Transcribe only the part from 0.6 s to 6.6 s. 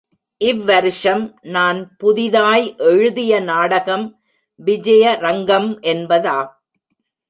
வருஷம் நான் புதிதாய் எழுதிய நாடகம் விஜய ரங்கம் என்பதாம்.